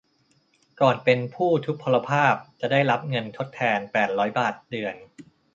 [0.81, 4.95] ก่อนเป็นผู้ทุพพลภาพ จะได้รับเงินทดแทน แปดร้อย บาทเดือน